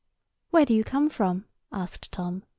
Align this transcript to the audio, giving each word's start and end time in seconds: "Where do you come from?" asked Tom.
"Where 0.49 0.65
do 0.65 0.73
you 0.73 0.83
come 0.83 1.09
from?" 1.11 1.45
asked 1.71 2.11
Tom. 2.11 2.41